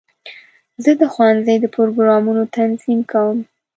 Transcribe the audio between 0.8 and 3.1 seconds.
زه د ښوونځي د پروګرامونو تنظیم